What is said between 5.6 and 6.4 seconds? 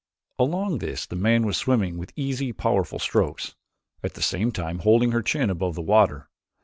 the water.